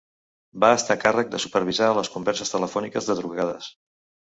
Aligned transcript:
Va 0.63 0.69
estar 0.77 0.95
a 0.95 1.01
càrrec 1.03 1.29
de 1.35 1.41
supervisar 1.43 1.91
les 1.99 2.11
converses 2.15 2.55
telefòniques 2.57 3.13
de 3.13 3.21
trucades. 3.23 3.71